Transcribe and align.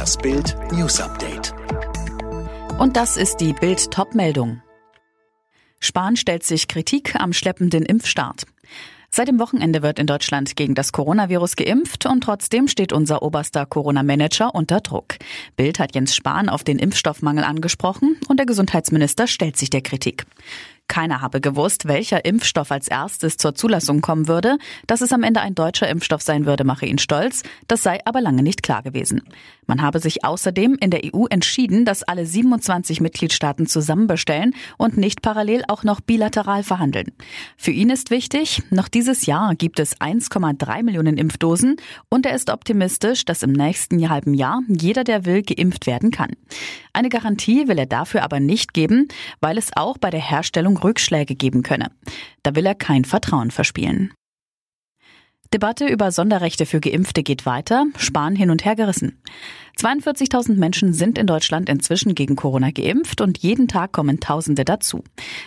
Das 0.00 0.16
Bild 0.16 0.56
News 0.72 0.98
Update. 0.98 1.52
Und 2.78 2.96
das 2.96 3.18
ist 3.18 3.36
die 3.36 3.52
Bild 3.52 3.90
Topmeldung. 3.90 4.62
Spahn 5.78 6.16
stellt 6.16 6.42
sich 6.42 6.68
Kritik 6.68 7.16
am 7.16 7.34
schleppenden 7.34 7.84
Impfstart. 7.84 8.46
Seit 9.10 9.28
dem 9.28 9.38
Wochenende 9.38 9.82
wird 9.82 9.98
in 9.98 10.06
Deutschland 10.06 10.56
gegen 10.56 10.74
das 10.74 10.92
Coronavirus 10.92 11.54
geimpft 11.54 12.06
und 12.06 12.22
trotzdem 12.22 12.66
steht 12.66 12.94
unser 12.94 13.20
oberster 13.20 13.66
Corona-Manager 13.66 14.54
unter 14.54 14.80
Druck. 14.80 15.16
Bild 15.56 15.78
hat 15.78 15.94
Jens 15.94 16.16
Spahn 16.16 16.48
auf 16.48 16.64
den 16.64 16.78
Impfstoffmangel 16.78 17.44
angesprochen 17.44 18.16
und 18.26 18.38
der 18.38 18.46
Gesundheitsminister 18.46 19.26
stellt 19.26 19.58
sich 19.58 19.68
der 19.68 19.82
Kritik. 19.82 20.24
Keiner 20.90 21.20
habe 21.20 21.40
gewusst, 21.40 21.86
welcher 21.86 22.24
Impfstoff 22.24 22.72
als 22.72 22.88
erstes 22.88 23.36
zur 23.36 23.54
Zulassung 23.54 24.00
kommen 24.00 24.26
würde. 24.26 24.58
Dass 24.88 25.02
es 25.02 25.12
am 25.12 25.22
Ende 25.22 25.40
ein 25.40 25.54
deutscher 25.54 25.88
Impfstoff 25.88 26.20
sein 26.20 26.46
würde, 26.46 26.64
mache 26.64 26.84
ihn 26.84 26.98
stolz. 26.98 27.44
Das 27.68 27.84
sei 27.84 28.00
aber 28.04 28.20
lange 28.20 28.42
nicht 28.42 28.64
klar 28.64 28.82
gewesen. 28.82 29.22
Man 29.66 29.82
habe 29.82 30.00
sich 30.00 30.24
außerdem 30.24 30.76
in 30.80 30.90
der 30.90 31.02
EU 31.14 31.26
entschieden, 31.26 31.84
dass 31.84 32.02
alle 32.02 32.26
27 32.26 33.00
Mitgliedstaaten 33.00 33.68
zusammen 33.68 34.08
bestellen 34.08 34.52
und 34.78 34.96
nicht 34.96 35.22
parallel 35.22 35.62
auch 35.68 35.84
noch 35.84 36.00
bilateral 36.00 36.64
verhandeln. 36.64 37.12
Für 37.56 37.70
ihn 37.70 37.88
ist 37.88 38.10
wichtig, 38.10 38.64
noch 38.70 38.88
dieses 38.88 39.26
Jahr 39.26 39.54
gibt 39.54 39.78
es 39.78 39.96
1,3 40.00 40.82
Millionen 40.82 41.18
Impfdosen 41.18 41.76
und 42.08 42.26
er 42.26 42.34
ist 42.34 42.50
optimistisch, 42.50 43.24
dass 43.24 43.44
im 43.44 43.52
nächsten 43.52 44.10
halben 44.10 44.34
Jahr 44.34 44.60
jeder, 44.66 45.04
der 45.04 45.24
will, 45.24 45.42
geimpft 45.42 45.86
werden 45.86 46.10
kann. 46.10 46.30
Eine 46.92 47.08
Garantie 47.08 47.68
will 47.68 47.78
er 47.78 47.86
dafür 47.86 48.24
aber 48.24 48.40
nicht 48.40 48.74
geben, 48.74 49.06
weil 49.40 49.56
es 49.56 49.70
auch 49.76 49.96
bei 49.96 50.10
der 50.10 50.20
Herstellung 50.20 50.79
Rückschläge 50.82 51.34
geben 51.34 51.62
könne. 51.62 51.90
Da 52.42 52.54
will 52.54 52.66
er 52.66 52.74
kein 52.74 53.04
Vertrauen 53.04 53.50
verspielen. 53.50 54.12
Debatte 55.52 55.88
über 55.88 56.12
Sonderrechte 56.12 56.64
für 56.64 56.80
Geimpfte 56.80 57.24
geht 57.24 57.44
weiter, 57.44 57.86
Spahn 57.98 58.36
hin 58.36 58.50
und 58.50 58.64
her 58.64 58.76
gerissen. 58.76 59.20
42.000 59.80 60.56
Menschen 60.56 60.92
sind 60.92 61.16
in 61.16 61.26
Deutschland 61.26 61.70
inzwischen 61.70 62.14
gegen 62.14 62.36
Corona 62.36 62.70
geimpft 62.70 63.22
und 63.22 63.38
jeden 63.38 63.66
Tag 63.66 63.92
kommen 63.92 64.20
Tausende 64.20 64.66
dazu. 64.66 65.02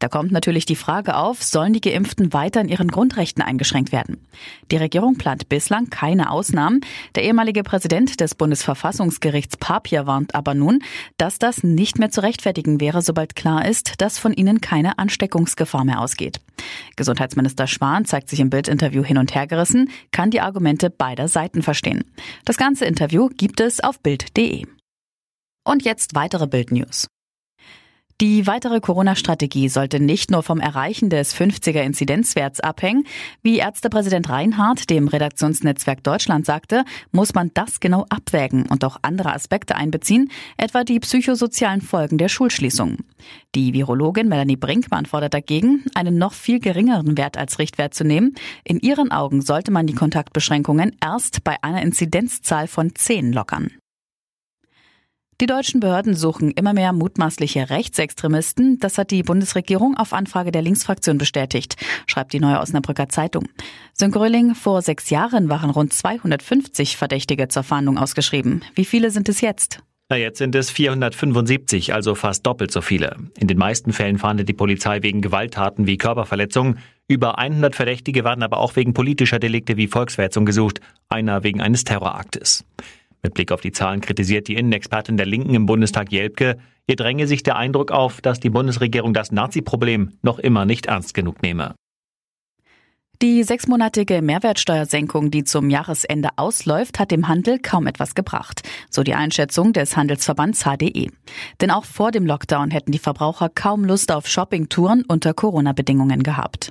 Da 0.00 0.08
kommt 0.08 0.32
natürlich 0.32 0.66
die 0.66 0.74
Frage 0.74 1.14
auf, 1.14 1.44
sollen 1.44 1.72
die 1.72 1.80
Geimpften 1.80 2.32
weiter 2.32 2.60
in 2.60 2.68
ihren 2.68 2.88
Grundrechten 2.88 3.40
eingeschränkt 3.40 3.92
werden? 3.92 4.18
Die 4.72 4.78
Regierung 4.78 5.16
plant 5.16 5.48
bislang 5.48 5.90
keine 5.90 6.30
Ausnahmen. 6.30 6.80
Der 7.14 7.22
ehemalige 7.22 7.62
Präsident 7.62 8.18
des 8.20 8.34
Bundesverfassungsgerichts 8.34 9.58
Papier 9.58 10.08
warnt 10.08 10.34
aber 10.34 10.54
nun, 10.54 10.80
dass 11.18 11.38
das 11.38 11.62
nicht 11.62 12.00
mehr 12.00 12.10
zu 12.10 12.20
rechtfertigen 12.20 12.80
wäre, 12.80 13.02
sobald 13.02 13.36
klar 13.36 13.64
ist, 13.64 14.00
dass 14.00 14.18
von 14.18 14.32
ihnen 14.32 14.60
keine 14.60 14.98
Ansteckungsgefahr 14.98 15.84
mehr 15.84 16.00
ausgeht. 16.00 16.40
Gesundheitsminister 16.96 17.66
Schwan 17.66 18.06
zeigt 18.06 18.28
sich 18.28 18.40
im 18.40 18.50
Bildinterview 18.50 19.04
hin 19.04 19.18
und 19.18 19.34
her 19.34 19.46
gerissen, 19.46 19.90
kann 20.10 20.30
die 20.30 20.40
Argumente 20.40 20.90
beider 20.90 21.28
Seiten 21.28 21.62
verstehen. 21.62 22.02
Das 22.44 22.56
ganze 22.56 22.86
Interview 22.86 23.28
gibt 23.28 23.60
es 23.60 23.80
auf 23.80 24.00
Bild.de. 24.16 24.66
Und 25.64 25.84
jetzt 25.84 26.14
weitere 26.14 26.46
Bild-News. 26.46 27.08
Die 28.22 28.46
weitere 28.46 28.80
Corona-Strategie 28.80 29.68
sollte 29.68 30.00
nicht 30.00 30.30
nur 30.30 30.42
vom 30.42 30.58
Erreichen 30.58 31.10
des 31.10 31.34
50er 31.34 31.82
Inzidenzwerts 31.82 32.60
abhängen. 32.60 33.04
Wie 33.42 33.58
Ärztepräsident 33.58 34.30
Reinhardt 34.30 34.88
dem 34.88 35.06
Redaktionsnetzwerk 35.06 36.02
Deutschland 36.02 36.46
sagte, 36.46 36.86
muss 37.12 37.34
man 37.34 37.50
das 37.52 37.78
genau 37.78 38.06
abwägen 38.08 38.64
und 38.70 38.86
auch 38.86 38.96
andere 39.02 39.34
Aspekte 39.34 39.74
einbeziehen, 39.76 40.30
etwa 40.56 40.82
die 40.82 40.98
psychosozialen 40.98 41.82
Folgen 41.82 42.16
der 42.16 42.30
Schulschließung. 42.30 42.96
Die 43.54 43.74
Virologin 43.74 44.28
Melanie 44.28 44.56
Brinkmann 44.56 45.04
fordert 45.04 45.34
dagegen, 45.34 45.84
einen 45.94 46.16
noch 46.16 46.32
viel 46.32 46.58
geringeren 46.58 47.18
Wert 47.18 47.36
als 47.36 47.58
Richtwert 47.58 47.92
zu 47.92 48.04
nehmen. 48.04 48.34
In 48.64 48.80
ihren 48.80 49.12
Augen 49.12 49.42
sollte 49.42 49.70
man 49.70 49.86
die 49.86 49.94
Kontaktbeschränkungen 49.94 50.96
erst 51.04 51.44
bei 51.44 51.56
einer 51.62 51.82
Inzidenzzahl 51.82 52.66
von 52.66 52.94
10 52.94 53.34
lockern. 53.34 53.72
Die 55.42 55.46
deutschen 55.46 55.80
Behörden 55.80 56.14
suchen 56.14 56.50
immer 56.50 56.72
mehr 56.72 56.94
mutmaßliche 56.94 57.68
Rechtsextremisten. 57.68 58.78
Das 58.80 58.96
hat 58.96 59.10
die 59.10 59.22
Bundesregierung 59.22 59.94
auf 59.94 60.14
Anfrage 60.14 60.50
der 60.50 60.62
Linksfraktion 60.62 61.18
bestätigt, 61.18 61.76
schreibt 62.06 62.32
die 62.32 62.40
Neue 62.40 62.58
Osnabrücker 62.58 63.10
Zeitung. 63.10 63.46
Sönke 63.92 64.16
vor 64.54 64.80
sechs 64.80 65.10
Jahren 65.10 65.50
waren 65.50 65.68
rund 65.68 65.92
250 65.92 66.96
Verdächtige 66.96 67.48
zur 67.48 67.64
Fahndung 67.64 67.98
ausgeschrieben. 67.98 68.64
Wie 68.74 68.86
viele 68.86 69.10
sind 69.10 69.28
es 69.28 69.42
jetzt? 69.42 69.82
Na, 70.08 70.16
jetzt 70.16 70.38
sind 70.38 70.54
es 70.54 70.70
475, 70.70 71.92
also 71.92 72.14
fast 72.14 72.46
doppelt 72.46 72.70
so 72.70 72.80
viele. 72.80 73.16
In 73.38 73.46
den 73.46 73.58
meisten 73.58 73.92
Fällen 73.92 74.16
fahndet 74.16 74.48
die 74.48 74.54
Polizei 74.54 75.02
wegen 75.02 75.20
Gewalttaten 75.20 75.86
wie 75.86 75.98
Körperverletzungen. 75.98 76.78
Über 77.08 77.38
100 77.38 77.76
Verdächtige 77.76 78.24
werden 78.24 78.42
aber 78.42 78.56
auch 78.56 78.74
wegen 78.76 78.94
politischer 78.94 79.38
Delikte 79.38 79.76
wie 79.76 79.88
Volksverhetzung 79.88 80.46
gesucht, 80.46 80.80
einer 81.10 81.42
wegen 81.42 81.60
eines 81.60 81.84
Terroraktes. 81.84 82.64
Mit 83.22 83.34
Blick 83.34 83.52
auf 83.52 83.60
die 83.60 83.72
Zahlen 83.72 84.00
kritisiert 84.00 84.48
die 84.48 84.54
Innenexpertin 84.54 85.16
der 85.16 85.26
Linken 85.26 85.54
im 85.54 85.66
Bundestag 85.66 86.12
Jelpke, 86.12 86.58
ihr 86.86 86.96
dränge 86.96 87.26
sich 87.26 87.42
der 87.42 87.56
Eindruck 87.56 87.90
auf, 87.90 88.20
dass 88.20 88.40
die 88.40 88.50
Bundesregierung 88.50 89.14
das 89.14 89.32
Nazi-Problem 89.32 90.12
noch 90.22 90.38
immer 90.38 90.64
nicht 90.64 90.86
ernst 90.86 91.14
genug 91.14 91.42
nehme. 91.42 91.74
Die 93.22 93.42
sechsmonatige 93.44 94.20
Mehrwertsteuersenkung, 94.20 95.30
die 95.30 95.42
zum 95.44 95.70
Jahresende 95.70 96.28
ausläuft, 96.36 96.98
hat 96.98 97.10
dem 97.10 97.28
Handel 97.28 97.58
kaum 97.58 97.86
etwas 97.86 98.14
gebracht, 98.14 98.60
so 98.90 99.02
die 99.02 99.14
Einschätzung 99.14 99.72
des 99.72 99.96
Handelsverbands 99.96 100.64
HDE. 100.64 101.10
Denn 101.62 101.70
auch 101.70 101.86
vor 101.86 102.10
dem 102.10 102.26
Lockdown 102.26 102.70
hätten 102.70 102.92
die 102.92 102.98
Verbraucher 102.98 103.48
kaum 103.48 103.84
Lust 103.84 104.12
auf 104.12 104.28
Shoppingtouren 104.28 105.02
unter 105.08 105.32
Corona-Bedingungen 105.32 106.22
gehabt. 106.22 106.70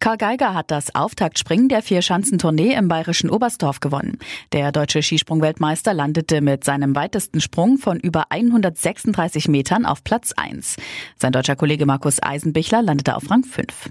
Karl 0.00 0.16
Geiger 0.16 0.54
hat 0.54 0.70
das 0.70 0.94
Auftaktspringen 0.94 1.68
der 1.68 1.82
Vierschanzentournee 1.82 2.74
im 2.74 2.86
bayerischen 2.86 3.30
Oberstdorf 3.30 3.80
gewonnen. 3.80 4.18
Der 4.52 4.70
deutsche 4.70 5.02
Skisprungweltmeister 5.02 5.92
landete 5.92 6.40
mit 6.40 6.62
seinem 6.62 6.94
weitesten 6.94 7.40
Sprung 7.40 7.78
von 7.78 7.98
über 7.98 8.26
136 8.30 9.48
Metern 9.48 9.84
auf 9.84 10.04
Platz 10.04 10.32
1. 10.36 10.76
Sein 11.16 11.32
deutscher 11.32 11.56
Kollege 11.56 11.84
Markus 11.84 12.22
Eisenbichler 12.22 12.80
landete 12.80 13.16
auf 13.16 13.28
Rang 13.28 13.42
5. 13.42 13.90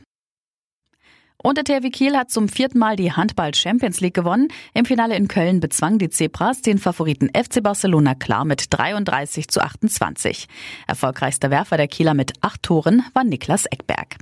Und 1.43 1.57
der 1.57 1.65
THW 1.65 1.89
Kiel 1.89 2.15
hat 2.15 2.31
zum 2.31 2.47
vierten 2.47 2.79
Mal 2.79 2.95
die 2.95 3.11
Handball 3.11 3.53
Champions 3.53 3.99
League 3.99 4.15
gewonnen. 4.15 4.47
Im 4.73 4.85
Finale 4.85 5.15
in 5.15 5.27
Köln 5.27 5.59
bezwang 5.59 5.99
die 5.99 6.09
Zebras 6.09 6.61
den 6.61 6.77
Favoriten 6.77 7.29
FC 7.29 7.61
Barcelona 7.61 8.15
klar 8.15 8.45
mit 8.45 8.65
33 8.69 9.49
zu 9.49 9.61
28. 9.61 10.47
Erfolgreichster 10.87 11.51
Werfer 11.51 11.77
der 11.77 11.87
Kieler 11.87 12.13
mit 12.13 12.33
acht 12.41 12.63
Toren 12.63 13.03
war 13.13 13.23
Niklas 13.23 13.65
Eckberg. 13.65 14.17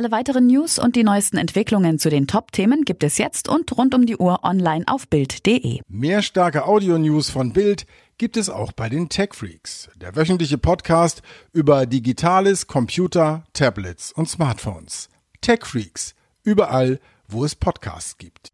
Alle 0.00 0.12
weiteren 0.12 0.46
News 0.46 0.78
und 0.78 0.96
die 0.96 1.04
neuesten 1.04 1.36
Entwicklungen 1.36 1.98
zu 1.98 2.08
den 2.08 2.26
Top-Themen 2.26 2.86
gibt 2.86 3.04
es 3.04 3.18
jetzt 3.18 3.50
und 3.50 3.70
rund 3.76 3.94
um 3.94 4.06
die 4.06 4.16
Uhr 4.16 4.42
online 4.44 4.86
auf 4.86 5.06
Bild.de. 5.08 5.80
Mehr 5.88 6.22
starke 6.22 6.64
Audio-News 6.64 7.28
von 7.28 7.52
Bild 7.52 7.84
gibt 8.16 8.38
es 8.38 8.48
auch 8.48 8.72
bei 8.72 8.88
den 8.88 9.10
Tech 9.10 9.34
Freaks, 9.34 9.90
der 9.96 10.16
wöchentliche 10.16 10.56
Podcast 10.56 11.20
über 11.52 11.84
Digitales, 11.84 12.66
Computer, 12.66 13.44
Tablets 13.52 14.10
und 14.10 14.26
Smartphones. 14.26 15.10
Tech 15.42 15.66
Freaks, 15.66 16.14
überall, 16.44 16.98
wo 17.28 17.44
es 17.44 17.54
Podcasts 17.54 18.16
gibt. 18.16 18.50